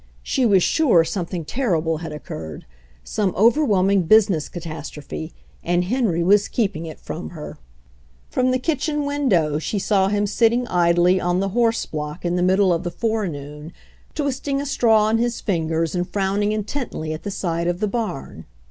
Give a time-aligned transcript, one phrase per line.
[0.23, 2.65] She was sure something terrible had occurred,
[3.03, 5.31] some overwhelming business catastrophe—
[5.63, 7.59] and Henry was keeping it from her.
[8.27, 12.41] From the kitchen window she saw him sitting idly on the horse block in the
[12.41, 15.17] middle of the fore 57 58 HENRY FORD'S OWN STORY noon, twisting a straw in
[15.19, 18.45] his fingers and frown ing intently at the side of the barn.